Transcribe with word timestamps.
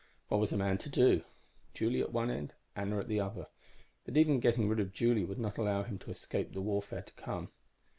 What 0.29 0.39
was 0.41 0.51
a 0.51 0.57
man 0.57 0.79
to 0.79 0.89
do? 0.89 1.21
Julie 1.75 2.01
at 2.01 2.11
one 2.11 2.31
end, 2.31 2.55
Anna 2.75 2.97
at 2.97 3.07
the 3.07 3.19
other. 3.19 3.45
But 4.03 4.17
even 4.17 4.39
getting 4.39 4.67
rid 4.67 4.79
of 4.79 4.91
Julie 4.93 5.25
would 5.25 5.37
not 5.37 5.59
allow 5.59 5.83
him 5.83 5.99
to 5.99 6.09
escape 6.09 6.53
the 6.53 6.61
warfare 6.63 7.03
to 7.03 7.13
come. 7.13 7.51